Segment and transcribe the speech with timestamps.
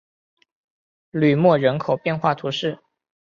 [1.11, 2.79] 吕莫人口变化图示